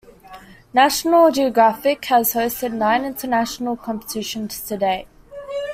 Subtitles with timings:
[0.73, 5.07] National Geographic has hosted nine international competitions to date.